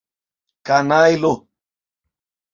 [0.67, 1.33] Kanajlo!